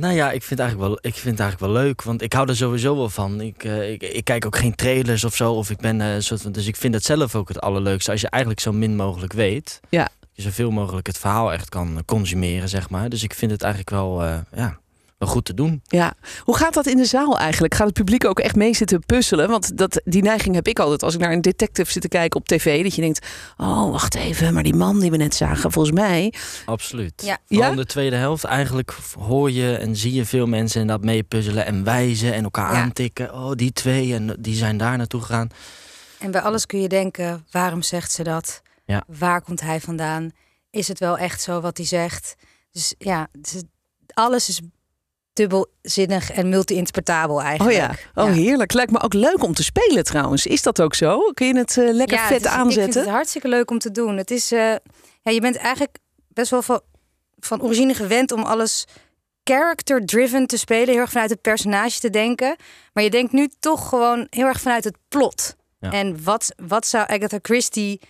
nou 0.00 0.14
ja, 0.14 0.30
ik 0.30 0.42
vind, 0.42 0.50
het 0.50 0.58
eigenlijk 0.60 0.88
wel, 0.88 0.98
ik 1.12 1.18
vind 1.18 1.38
het 1.38 1.40
eigenlijk 1.40 1.72
wel 1.72 1.82
leuk. 1.82 2.02
Want 2.02 2.22
ik 2.22 2.32
hou 2.32 2.48
er 2.48 2.56
sowieso 2.56 2.96
wel 2.96 3.08
van. 3.08 3.40
Ik, 3.40 3.64
eh, 3.64 3.92
ik, 3.92 4.02
ik 4.02 4.24
kijk 4.24 4.46
ook 4.46 4.56
geen 4.56 4.74
trailers 4.74 5.24
of 5.24 5.36
zo. 5.36 5.52
Of 5.52 5.70
ik 5.70 5.78
ben, 5.78 6.00
eh, 6.00 6.08
soort 6.18 6.42
van, 6.42 6.52
dus 6.52 6.66
ik 6.66 6.76
vind 6.76 6.94
het 6.94 7.04
zelf 7.04 7.34
ook 7.34 7.48
het 7.48 7.60
allerleukste. 7.60 8.10
Als 8.10 8.20
je 8.20 8.30
eigenlijk 8.30 8.62
zo 8.62 8.72
min 8.72 8.96
mogelijk 8.96 9.32
weet. 9.32 9.80
Ja. 9.88 10.08
Je 10.32 10.42
zoveel 10.42 10.70
mogelijk 10.70 11.06
het 11.06 11.18
verhaal 11.18 11.52
echt 11.52 11.68
kan 11.68 12.02
consumeren, 12.06 12.68
zeg 12.68 12.90
maar. 12.90 13.08
Dus 13.08 13.22
ik 13.22 13.34
vind 13.34 13.50
het 13.50 13.62
eigenlijk 13.62 13.90
wel, 13.90 14.22
eh, 14.22 14.38
ja, 14.54 14.78
wel 15.18 15.28
goed 15.28 15.44
te 15.44 15.54
doen. 15.54 15.82
Ja, 15.86 16.14
hoe 16.44 16.56
gaat 16.56 16.74
dat 16.74 16.86
in 16.86 16.96
de 16.96 17.04
zaal 17.04 17.38
eigenlijk? 17.38 17.74
Gaat 17.74 17.86
het 17.86 17.94
publiek 17.94 18.24
ook 18.24 18.40
echt 18.40 18.54
mee 18.56 18.74
zitten 18.74 19.06
puzzelen? 19.06 19.48
Want 19.48 19.76
dat, 19.78 20.00
die 20.04 20.22
neiging 20.22 20.54
heb 20.54 20.66
ik 20.68 20.78
altijd 20.78 21.02
als 21.02 21.14
ik 21.14 21.20
naar 21.20 21.32
een 21.32 21.40
detective 21.40 21.92
zit 21.92 22.02
te 22.02 22.08
kijken 22.08 22.40
op 22.40 22.46
tv. 22.46 22.82
Dat 22.82 22.94
je 22.94 23.00
denkt, 23.00 23.26
oh 23.56 23.90
wacht 23.90 24.14
even, 24.14 24.54
maar 24.54 24.62
die 24.62 24.74
man 24.74 25.00
die 25.00 25.10
we 25.10 25.16
net 25.16 25.34
zagen, 25.34 25.72
volgens 25.72 25.94
mij. 25.94 26.32
Absoluut. 26.64 27.22
Ja. 27.24 27.38
Vooral 27.46 27.70
in 27.70 27.76
de 27.76 27.86
tweede 27.86 28.16
helft 28.16 28.44
eigenlijk 28.44 28.96
hoor 29.18 29.50
je 29.50 29.76
en 29.76 29.96
zie 29.96 30.12
je 30.14 30.24
veel 30.24 30.46
mensen 30.46 30.80
inderdaad 30.80 31.04
meepuzzelen 31.04 31.66
en 31.66 31.84
wijzen 31.84 32.34
en 32.34 32.44
elkaar 32.44 32.72
Ja. 32.72 32.80
aantikken. 32.82 33.34
Oh, 33.34 33.52
die 33.52 33.72
twee 33.72 34.14
en 34.14 34.36
die 34.38 34.54
zijn 34.56 34.76
daar 34.76 34.96
naartoe 34.96 35.20
gegaan. 35.20 35.48
En 36.18 36.30
bij 36.30 36.40
alles 36.40 36.66
kun 36.66 36.80
je 36.80 36.88
denken, 36.88 37.46
waarom 37.50 37.82
zegt 37.82 38.12
ze 38.12 38.22
dat? 38.22 38.62
Ja. 38.84 39.04
Waar 39.18 39.42
komt 39.42 39.60
hij 39.60 39.80
vandaan? 39.80 40.30
Is 40.70 40.88
het 40.88 40.98
wel 40.98 41.18
echt 41.18 41.40
zo 41.42 41.60
wat 41.60 41.76
hij 41.76 41.86
zegt? 41.86 42.34
Dus 42.70 42.94
ja, 42.98 43.28
alles 44.14 44.48
is 44.48 44.60
dubbelzinnig 45.36 46.30
en 46.32 46.48
multi-interpretabel 46.48 47.36
Oh 47.36 47.42
eigenlijk. 47.44 47.76
ja, 48.14 48.22
oh 48.22 48.30
heerlijk. 48.32 48.72
Lijkt 48.72 48.92
me 48.92 49.00
ook 49.00 49.14
leuk 49.14 49.42
om 49.42 49.54
te 49.54 49.62
spelen 49.64 50.04
trouwens. 50.04 50.46
Is 50.46 50.62
dat 50.62 50.80
ook 50.80 50.94
zo? 50.94 51.18
Kun 51.34 51.46
je 51.46 51.56
het 51.56 51.76
eh, 51.78 51.92
lekker 51.92 52.16
Ja, 52.16 52.26
vet 52.26 52.36
het 52.36 52.44
is- 52.46 52.52
Ik 52.52 52.58
aanzetten? 52.58 52.92
vind 52.92 53.04
het 53.04 53.14
hartstikke 53.14 53.48
leuk 53.48 53.70
om 53.70 53.78
te 53.78 53.90
doen. 53.90 54.16
Het 54.16 54.30
is, 54.30 54.52
eh, 54.52 54.58
ja, 55.22 55.30
je 55.32 55.40
bent 55.40 55.56
eigenlijk 55.56 55.98
best 56.28 56.50
wel 56.50 56.62
van, 56.62 56.80
van 57.38 57.62
origine 57.62 57.94
gewend 57.94 58.32
om 58.32 58.42
alles 58.42 58.84
character-driven 59.44 60.46
te 60.46 60.58
spelen. 60.58 60.88
Heel 60.88 60.98
erg 61.00 61.10
vanuit 61.10 61.30
het 61.30 61.40
personage 61.40 62.00
te 62.00 62.10
denken. 62.10 62.56
Maar 62.92 63.04
je 63.04 63.10
denkt 63.10 63.32
nu 63.32 63.48
toch 63.60 63.88
gewoon 63.88 64.26
heel 64.30 64.46
erg 64.46 64.60
vanuit 64.60 64.84
het 64.84 64.96
plot. 65.08 65.56
Ja. 65.78 65.90
En 65.90 66.22
wat, 66.24 66.52
wat 66.66 66.86
zou 66.86 67.04
Agatha 67.08 67.38
Christie 67.42 68.00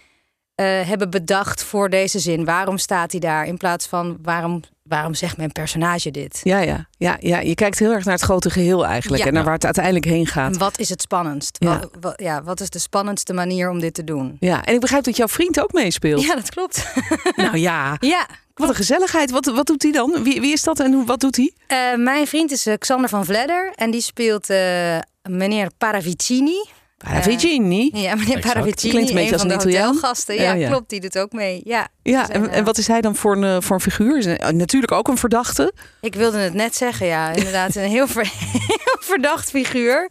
eh, 0.55 0.67
hebben 0.89 1.11
bedacht 1.11 1.63
voor 1.65 1.91
deze 1.91 2.19
zin? 2.19 2.45
Waarom 2.45 2.79
staat 2.79 3.11
hij 3.11 3.21
daar? 3.21 3.47
In 3.47 3.57
plaats 3.57 3.87
van 3.87 4.19
waarom, 4.23 4.61
waarom 4.89 5.15
zegt 5.15 5.37
mijn 5.37 5.53
personage 5.53 6.11
dit? 6.11 6.41
Ja, 6.43 6.59
ja, 6.59 6.89
ja, 6.99 7.17
ja, 7.21 7.39
je 7.41 7.55
kijkt 7.55 7.79
heel 7.79 7.93
erg 7.93 8.05
naar 8.05 8.15
het 8.15 8.23
grote 8.23 8.51
geheel 8.51 8.87
eigenlijk. 8.87 9.23
Ja. 9.23 9.29
En 9.29 9.35
naar 9.35 9.45
waar 9.45 9.55
het 9.55 9.65
uiteindelijk 9.65 10.05
heen 10.05 10.27
gaat. 10.27 10.53
En 10.53 10.59
wat 10.59 10.79
is 10.79 10.89
het 10.89 11.01
spannendst? 11.01 11.57
Ja. 11.59 11.69
Wa- 11.79 11.89
wa- 12.01 12.13
ja, 12.17 12.43
wat 12.43 12.61
is 12.61 12.71
de 12.71 12.79
spannendste 12.79 13.33
manier 13.33 13.71
om 13.71 13.81
dit 13.81 13.95
te 13.95 14.05
doen? 14.05 14.37
Ja, 14.41 14.65
en 14.65 14.75
ik 14.75 14.81
begrijp 14.81 15.05
dat 15.05 15.17
jouw 15.17 15.29
vriend 15.29 15.61
ook 15.63 15.73
meespeelt. 15.73 16.23
Ja, 16.23 16.35
dat 16.35 16.51
klopt. 16.51 16.87
Nou 17.37 17.57
ja, 17.59 17.97
ja, 18.01 18.27
wat 18.55 18.69
een 18.69 18.75
gezelligheid. 18.75 19.31
Wat, 19.31 19.45
wat 19.45 19.67
doet 19.67 19.83
hij 19.83 19.93
dan? 19.93 20.23
Wie, 20.23 20.41
wie 20.41 20.53
is 20.53 20.63
dat 20.63 20.81
en 20.81 20.93
hoe, 20.93 21.07
wat 21.07 21.21
doet 21.21 21.37
hij? 21.37 21.53
Eh, 21.67 21.99
mijn 21.99 22.27
vriend 22.27 22.51
is 22.51 22.67
eh, 22.67 22.75
Xander 22.79 23.09
van 23.09 23.25
Vledder 23.25 23.73
en 23.75 23.91
die 23.91 24.01
speelt 24.01 24.51
eh, 24.51 24.99
meneer 25.23 25.71
Paravicini. 25.79 26.65
Paravicini. 26.97 27.91
Ja, 27.93 28.15
meneer 28.15 28.37
Exact. 28.37 28.55
Paravicini, 28.55 28.93
Klinkt 28.93 29.09
een 29.11 29.15
beetje 29.17 29.33
een 29.33 29.33
als 29.33 29.43
van 29.43 29.51
een 29.51 29.59
de 29.59 29.65
Italiaan. 29.65 29.87
hotelgasten. 29.87 30.35
Ja, 30.35 30.43
Ja, 30.43 30.53
ja. 30.53 30.69
klopt, 30.69 30.89
die 30.91 31.01
doet 31.01 31.19
ook 31.19 31.33
mee. 31.33 31.61
Ja, 31.65 31.89
Ja, 32.03 32.29
en, 32.29 32.51
en 32.51 32.65
wat 32.65 32.79
is 32.79 32.87
hij 32.87 33.01
dan 33.01 33.17
voor 33.17 33.37
een, 33.37 33.45
eh, 33.45 33.57
voor 33.61 33.75
een 33.77 33.81
figuur? 33.83 34.19
Is 34.19 34.25
hij, 34.25 34.53
natuurlijk 34.53 34.93
ook 34.93 35.09
een 35.09 35.19
verdachte. 35.19 35.73
ik 36.01 36.15
wilde 36.15 36.39
het 36.39 36.55
net 36.55 36.77
zeggen, 36.77 37.07
ja, 37.07 37.31
inderdaad, 37.33 37.75
een 37.75 37.83
heel, 37.83 38.07
ver- 38.07 38.33
heel 38.69 38.97
verdacht 39.01 39.51
figuur. 39.51 40.11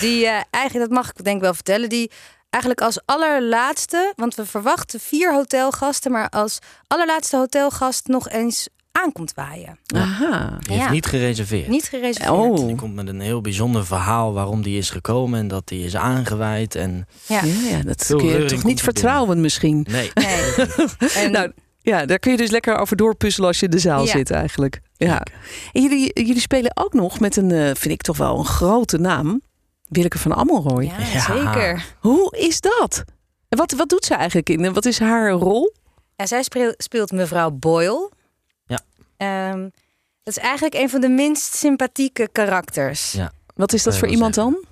Die 0.00 0.26
eh, 0.26 0.40
eigenlijk, 0.50 0.88
dat 0.88 0.98
mag 0.98 1.08
ik 1.08 1.24
denk 1.24 1.36
ik 1.36 1.42
wel 1.42 1.54
vertellen, 1.54 1.88
die 1.88 2.10
eigenlijk 2.50 2.84
als 2.84 3.00
allerlaatste, 3.04 4.12
want 4.16 4.34
we 4.34 4.46
verwachten 4.46 5.00
vier 5.00 5.34
hotelgasten, 5.34 6.10
maar 6.12 6.28
als 6.28 6.58
allerlaatste 6.86 7.36
hotelgast 7.36 8.06
nog 8.06 8.28
eens 8.28 8.68
aankomt 9.02 9.32
waaien. 9.34 9.78
Aha. 9.94 10.56
Die 10.60 10.72
heeft 10.72 10.84
Ja. 10.86 10.90
niet 10.90 11.06
gereserveerd. 11.06 11.68
Niet 11.68 11.84
gereserveerd. 11.88 12.32
Oh. 12.36 12.66
Die 12.66 12.74
komt 12.76 12.94
met 12.94 13.08
een 13.08 13.20
heel 13.20 13.40
bijzonder 13.40 13.86
verhaal 13.86 14.32
waarom 14.32 14.62
die 14.62 14.78
is 14.78 14.90
gekomen 14.90 15.38
en 15.38 15.48
dat 15.48 15.68
die 15.68 15.84
is 15.84 15.96
aangeweid. 15.96 16.74
En 16.74 17.06
Ja. 17.26 17.40
Ja, 17.44 17.68
ja, 17.76 17.82
dat 17.82 18.04
kun 18.06 18.24
je 18.24 18.44
toch 18.44 18.64
niet 18.64 18.78
er 18.78 18.84
vertrouwen 18.84 19.40
misschien. 19.40 19.86
nee, 19.90 20.10
Nee. 20.14 20.54
En, 21.24 21.32
Nou, 21.32 21.52
ja, 21.80 22.04
daar 22.06 22.18
kun 22.18 22.30
je 22.30 22.36
dus 22.36 22.50
lekker 22.50 22.76
over 22.76 22.96
doorpuzzelen 22.96 23.48
als 23.48 23.58
je 23.58 23.64
in 23.64 23.70
de 23.70 23.78
zaal 23.78 24.04
Ja. 24.04 24.10
zit 24.10 24.30
eigenlijk. 24.30 24.80
Ja. 24.96 25.22
En 25.72 25.82
jullie, 25.82 26.10
jullie 26.24 26.40
spelen 26.40 26.70
ook 26.76 26.92
nog 26.92 27.20
met 27.20 27.36
een, 27.36 27.50
eh, 27.50 27.64
vind 27.64 27.84
ik 27.94 28.02
toch 28.02 28.16
wel 28.16 28.38
een 28.38 28.44
grote 28.44 28.98
naam. 28.98 29.40
Willeke 29.88 30.18
van 30.18 30.32
Ammelrooy. 30.32 30.84
ja, 30.84 30.98
Ja. 31.12 31.20
zeker. 31.20 31.84
Hoe 32.00 32.36
is 32.36 32.60
dat? 32.60 33.04
En 33.48 33.58
wat, 33.58 33.72
wat 33.72 33.88
doet 33.88 34.04
ze 34.04 34.14
eigenlijk 34.14 34.48
in? 34.50 34.72
Wat 34.72 34.84
is 34.84 34.98
haar 34.98 35.30
rol? 35.30 35.74
Ja, 36.16 36.26
zij 36.26 36.42
speel- 36.42 36.74
speelt 36.76 37.12
mevrouw 37.12 37.50
Boyle. 37.50 38.10
Ehm, 39.16 39.60
dat 40.22 40.36
is 40.36 40.38
eigenlijk 40.38 40.74
een 40.74 40.90
van 40.90 41.00
de 41.00 41.08
minst 41.08 41.54
sympathieke 41.54 42.28
karakters. 42.32 43.12
Ja. 43.12 43.32
Wat 43.54 43.72
is 43.72 43.82
dat 43.82 43.96
voor 43.96 44.08
iemand 44.08 44.34
dan? 44.34 44.64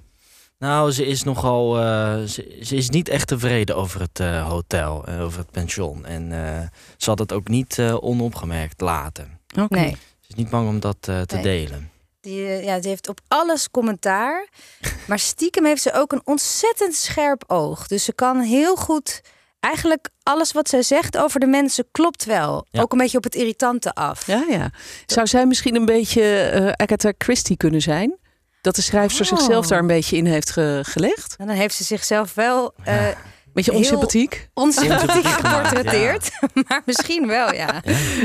Nou, 0.59 0.91
ze 0.93 1.07
is 1.07 1.23
nogal. 1.23 1.79
eh, 1.79 2.23
ze, 2.23 2.59
ze 2.63 2.77
is 2.77 2.89
niet 2.91 3.09
echt 3.09 3.27
tevreden 3.29 3.77
over 3.77 4.01
het 4.01 4.21
eh, 4.21 4.49
hotel, 4.49 5.05
en 5.07 5.21
over 5.21 5.39
het 5.39 5.51
pension. 5.51 6.07
En 6.07 6.33
eh, 6.33 6.61
ze 6.97 7.11
had 7.11 7.19
het 7.19 7.33
ook 7.33 7.49
niet 7.49 7.79
eh, 7.79 7.97
onopgemerkt 8.05 8.81
laten. 8.81 9.41
Oké. 9.61 9.75
Nee, 9.75 9.91
Ze 9.91 10.29
is 10.29 10.35
niet 10.35 10.51
bang 10.51 10.69
om 10.69 10.81
dat 10.81 10.97
eh, 11.01 11.21
te 11.21 11.35
Nee. 11.35 11.43
delen. 11.43 11.91
die, 12.21 12.41
ja, 12.47 12.79
die 12.79 12.89
heeft 12.89 13.09
op 13.09 13.21
alles 13.29 13.71
commentaar. 13.71 14.49
Maar 15.09 15.19
stiekem 15.19 15.65
heeft 15.65 15.83
ze 15.83 15.93
ook 15.93 16.13
een 16.13 16.23
ontzettend 16.25 16.95
scherp 16.95 17.45
oog. 17.47 17.87
Dus 17.87 18.05
ze 18.05 18.13
kan 18.13 18.41
heel 18.41 18.77
goed 18.77 19.21
eigenlijk 19.65 20.09
alles 20.23 20.53
wat 20.53 20.69
zij 20.69 20.83
zegt 20.83 21.17
over 21.19 21.41
de 21.41 21.47
mensen 21.47 21.85
klopt 21.93 22.25
wel. 22.25 22.67
Ja. 22.71 22.81
Ook 22.81 22.93
een 22.93 22.99
beetje 22.99 23.17
op 23.19 23.25
het 23.25 23.35
irritante 23.35 23.93
af. 23.95 24.27
Ja, 24.27 24.45
ja. 24.49 24.71
Zou 25.07 25.27
zij 25.27 25.47
misschien 25.47 25.75
een 25.75 25.85
beetje 25.85 26.23
eh 26.39 26.73
Agatha 26.73 27.13
Christie 27.19 27.57
kunnen 27.57 27.81
zijn? 27.83 28.17
Dat 28.61 28.75
de 28.77 28.83
schrijfster 28.83 29.33
Oh. 29.33 29.39
zichzelf 29.39 29.67
daar 29.67 29.79
een 29.79 29.87
beetje 29.87 30.17
in 30.17 30.27
heeft 30.27 30.51
ge- 30.51 30.81
gelegd? 30.83 31.35
En 31.39 31.47
dan 31.47 31.57
heeft 31.57 31.75
ze 31.75 31.85
zichzelf 31.85 32.35
wel 32.35 32.75
eh 32.85 33.07
Beetje 33.55 33.73
onsympathiek? 33.73 34.49
onsympathiek 34.55 35.27
geportretteerd. 35.27 36.31
maar 36.69 36.83
misschien 36.85 37.27
wel, 37.27 37.53
ja. 37.53 37.83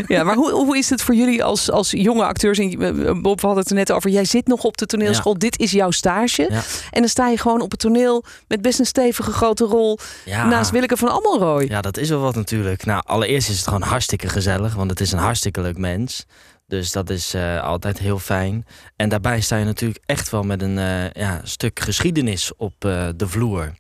Ja, 0.08 0.24
maar 0.24 0.36
hoe, 0.36 0.52
hoe 0.52 0.78
is 0.78 0.90
het 0.90 1.02
voor 1.02 1.16
jullie 1.16 1.44
als, 1.44 1.72
als 1.72 1.92
jonge 1.92 2.24
acteurs? 2.26 2.58
En 2.60 3.22
Bob, 3.22 3.42
we 3.42 3.46
hadden 3.46 3.64
het 3.64 3.70
er 3.70 3.76
net 3.76 3.92
over. 3.92 4.10
Jij 4.10 4.26
zit 4.26 4.48
nog 4.48 4.64
op 4.64 4.78
de 4.78 4.86
toneelschool. 4.86 5.38
Dit 5.38 5.60
is 5.60 5.72
jouw 5.72 5.92
stage. 5.92 6.48
Ja. 6.50 6.62
En 6.92 7.00
dan 7.02 7.10
sta 7.10 7.28
je 7.28 7.38
gewoon 7.38 7.62
op 7.62 7.72
het 7.72 7.80
toneel 7.80 8.24
met 8.48 8.62
best 8.62 8.80
een 8.80 8.86
stevige 8.86 9.32
grote 9.32 9.66
rol. 9.66 10.00
Ja. 10.26 10.46
Naast 10.46 10.72
Willeke 10.72 10.98
van 10.98 11.12
Ammelrooy. 11.12 11.66
Ja, 11.70 11.82
dat 11.82 11.98
is 11.98 12.10
wel 12.10 12.20
wat 12.20 12.36
natuurlijk. 12.36 12.86
Nou, 12.86 13.02
allereerst 13.06 13.50
is 13.50 13.56
het 13.56 13.68
gewoon 13.68 13.82
hartstikke 13.82 14.30
gezellig, 14.30 14.76
want 14.76 14.90
het 14.90 15.00
is 15.00 15.12
een 15.12 15.20
hartstikke 15.20 15.62
leuk 15.62 15.78
mens. 15.78 16.26
Dus 16.70 16.92
dat 16.92 17.10
is 17.10 17.34
eh, 17.34 17.64
altijd 17.64 18.00
heel 18.00 18.20
fijn. 18.20 18.66
En 18.96 19.10
daarbij 19.10 19.42
sta 19.42 19.58
je 19.58 19.66
natuurlijk 19.66 20.04
echt 20.06 20.30
wel 20.30 20.44
met 20.44 20.62
een 20.62 20.78
eh, 20.78 21.12
ja, 21.12 21.42
stuk 21.44 21.80
geschiedenis 21.80 22.52
op 22.58 22.74
eh, 22.86 23.08
de 23.16 23.28
vloer. 23.28 23.74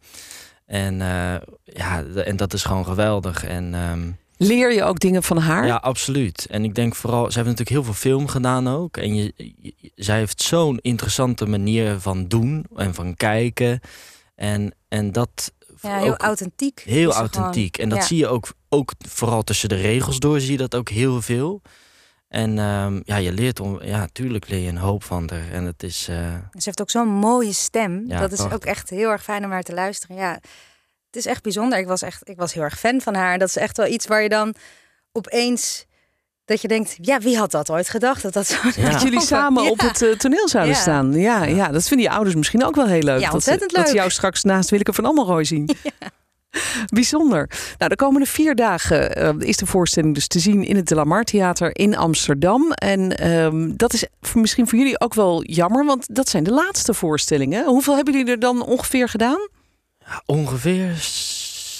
En, 0.70 1.02
eh, 1.02 1.36
ja, 1.64 2.04
en 2.04 2.38
dat 2.38 2.54
is 2.54 2.64
gewoon 2.64 2.86
geweldig. 2.86 3.44
En, 3.46 3.74
ehm, 3.74 4.12
Leer 4.38 4.74
je 4.74 4.84
ook 4.84 5.00
dingen 5.00 5.24
van 5.24 5.38
haar? 5.38 5.66
ja, 5.66 5.76
absoluut. 5.76 6.48
En 6.50 6.64
ik 6.64 6.76
denk 6.76 6.96
vooral, 6.96 7.20
zij 7.32 7.44
heeft 7.44 7.58
natuurlijk 7.58 7.70
heel 7.70 7.84
veel 7.84 8.12
film 8.12 8.28
gedaan 8.28 8.68
ook. 8.68 8.98
En 8.98 9.16
je, 9.16 9.34
je- 9.36 9.92
zij 9.96 10.18
heeft 10.18 10.42
zo'n 10.42 10.78
interessante 10.82 11.46
manier 11.46 12.00
van 12.00 12.28
doen 12.28 12.66
en 12.76 12.94
van 12.94 13.16
kijken. 13.16 13.80
En, 14.36 14.74
en 14.88 15.12
dat 15.12 15.52
Ja, 15.82 15.98
heel 16.00 16.12
ook- 16.12 16.22
authentiek. 16.22 16.84
Heel 16.86 17.12
ze 17.12 17.18
authentiek. 17.18 17.76
gewoon. 17.76 17.90
En 17.90 17.90
dat 17.90 17.98
Ja. 17.98 18.06
zie 18.06 18.18
je 18.18 18.28
ook, 18.28 18.54
ook 18.70 18.92
vooral 19.08 19.44
tussen 19.44 19.70
de 19.70 19.76
regels 19.76 20.20
door, 20.20 20.40
zie 20.40 20.52
je 20.52 20.58
dat 20.58 20.76
ook 20.76 20.90
heel 20.90 21.22
veel. 21.22 21.62
En 22.30 22.60
ehm, 22.60 23.00
ja, 23.04 23.16
je 23.16 23.32
leert 23.32 23.60
om, 23.60 23.84
ja, 23.84 24.08
tuurlijk 24.12 24.50
leer 24.50 24.60
je 24.60 24.70
een 24.70 24.78
hoop 24.78 25.04
van 25.04 25.30
haar. 25.34 25.52
En 25.52 25.64
het 25.64 25.84
is, 25.84 26.08
eh, 26.10 26.16
Ze 26.52 26.62
heeft 26.64 26.82
ook 26.82 26.90
zo'n 26.90 27.08
mooie 27.08 27.54
stem. 27.54 28.04
Ja, 28.08 28.20
dat 28.20 28.32
is 28.32 28.52
ook 28.52 28.66
echt 28.66 28.90
heel 28.90 29.10
erg 29.10 29.24
fijn 29.24 29.44
om 29.44 29.50
naar 29.50 29.64
te 29.64 29.74
luisteren. 29.74 30.16
Ja, 30.16 30.32
het 31.06 31.16
is 31.16 31.26
echt 31.26 31.44
bijzonder. 31.44 31.80
Ik 31.80 31.88
was, 31.88 32.02
echt, 32.02 32.30
ik 32.30 32.38
was 32.38 32.54
heel 32.54 32.64
erg 32.64 32.80
fan 32.80 33.02
van 33.02 33.16
haar. 33.16 33.38
Dat 33.38 33.48
is 33.48 33.56
echt 33.56 33.78
wel 33.78 33.88
iets 33.88 34.08
waar 34.08 34.22
je 34.22 34.30
dan 34.30 34.54
opeens... 35.12 35.88
Dat 36.46 36.62
je 36.62 36.68
denkt, 36.68 36.98
ja, 37.02 37.20
wie 37.20 37.38
had 37.38 37.52
dat 37.52 37.70
ooit 37.70 37.90
gedacht? 37.90 38.22
Dat, 38.22 38.34
dat, 38.34 38.48
zo 38.48 38.58
Ja. 38.76 38.90
Dat 38.92 39.02
jullie 39.02 39.22
samen 39.22 39.64
Ja. 39.64 39.70
op 39.70 39.80
het 39.80 40.02
eh, 40.02 40.12
toneel 40.12 40.48
zouden 40.50 40.74
Ja. 40.76 40.80
staan. 40.82 41.14
Ja, 41.14 41.44
ja. 41.44 41.68
dat 41.68 41.88
vinden 41.88 42.08
je 42.08 42.14
ouders 42.14 42.36
misschien 42.36 42.64
ook 42.66 42.76
wel 42.76 42.88
heel 42.88 43.02
leuk. 43.02 43.20
Ja, 43.20 43.26
dat, 43.26 43.34
ontzettend 43.34 43.72
ze, 43.72 43.78
dat 43.78 43.86
ze 43.86 43.92
leuk. 43.92 44.02
jou 44.02 44.12
straks 44.14 44.44
naast 44.44 44.70
Willeke 44.70 44.94
van 44.94 45.06
Ammelrooy 45.06 45.44
zien. 45.44 45.70
Bijzonder. 46.94 47.50
Nou, 47.78 47.90
de 47.90 47.96
komende 47.96 48.26
vier 48.28 48.56
dagen 48.56 49.16
eh, 49.16 49.34
is 49.40 49.58
de 49.58 49.66
voorstelling 49.66 50.14
dus 50.14 50.28
te 50.28 50.40
zien 50.40 50.64
in 50.64 50.76
het 50.76 50.88
De 50.88 50.96
La 50.96 51.04
Mar 51.04 51.24
Theater 51.24 51.76
in 51.76 51.98
Amsterdam. 51.98 52.72
En 52.72 53.18
ehm, 53.18 53.72
dat 53.76 53.94
is 53.94 54.06
voor- 54.22 54.42
misschien 54.42 54.68
voor 54.68 54.78
jullie 54.78 55.00
ook 55.00 55.14
wel 55.14 55.44
jammer, 55.44 55.86
want 55.86 56.16
dat 56.16 56.30
zijn 56.30 56.44
de 56.44 56.52
laatste 56.52 56.94
voorstellingen. 56.94 57.66
Hoeveel 57.66 57.96
hebben 57.96 58.14
jullie 58.14 58.32
er 58.32 58.40
dan 58.40 58.62
ongeveer 58.66 59.10
gedaan? 59.10 59.48
ja, 60.06 60.22
ongeveer 60.26 60.92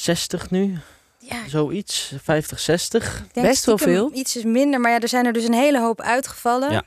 60 0.02 0.50
nu, 0.50 0.78
Ja, 1.20 1.48
zoiets. 1.48 2.14
50, 2.24 2.60
60. 2.60 3.18
ik 3.28 3.34
denk 3.34 3.48
Best 3.48 3.66
wel 3.66 3.78
veel. 3.78 4.12
Iets 4.14 4.36
is 4.38 4.44
minder, 4.44 4.80
maar 4.80 4.92
ja, 4.92 5.00
er 5.00 5.08
zijn 5.08 5.26
er 5.26 5.34
dus 5.34 5.44
een 5.44 5.54
hele 5.54 5.80
hoop 5.80 6.02
uitgevallen. 6.02 6.72
Ja. 6.72 6.84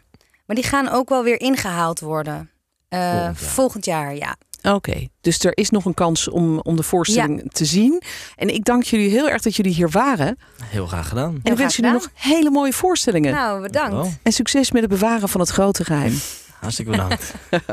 Maar 0.47 0.57
die 0.57 0.65
gaan 0.65 0.89
ook 0.89 1.09
wel 1.09 1.23
weer 1.25 1.41
ingehaald 1.41 2.01
worden. 2.01 2.51
Eh, 2.89 3.01
Volgend 3.01 3.39
jaar. 3.41 3.51
volgend 3.51 3.85
jaar, 3.85 4.15
ja. 4.15 4.37
Oké, 4.63 5.09
dus 5.21 5.39
er 5.39 5.57
is 5.57 5.71
nog 5.71 5.85
een 5.85 5.95
kans 5.95 6.29
om, 6.29 6.59
om 6.59 6.77
de 6.77 6.83
voorstelling 6.83 7.53
te 7.53 7.65
zien. 7.65 8.03
En 8.37 8.55
ik 8.55 8.65
dank 8.65 8.83
jullie 8.83 9.11
heel 9.11 9.29
erg 9.29 9.43
dat 9.43 9.57
jullie 9.57 9.73
hier 9.73 9.91
waren. 9.91 10.39
Heel 10.65 10.87
graag 10.87 11.09
gedaan. 11.09 11.41
En 11.43 11.53
ik 11.53 11.59
wens 11.59 11.77
jullie 11.77 11.93
nog 11.93 12.09
hele 12.15 12.51
mooie 12.51 12.73
voorstellingen. 12.73 13.33
Nou, 13.35 13.63
bedankt. 13.63 14.19
En 14.23 14.33
succes 14.33 14.71
met 14.71 14.83
het 14.83 14.91
bewaren 14.91 15.29
van 15.29 15.41
het 15.41 15.51
grote 15.51 15.85
geheim. 15.85 16.15
hartstikke 16.61 16.91
bedankt. 16.91 17.35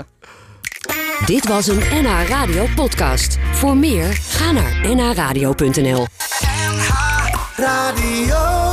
Dit 1.25 1.47
was 1.47 1.67
een 1.67 1.79
NH 1.91 2.27
Radio 2.27 2.65
podcast. 2.75 3.37
Voor 3.51 3.77
meer, 3.77 4.13
ga 4.13 4.51
naar 4.51 4.95
nhradio.nl. 4.95 6.07
Radio. 7.55 8.68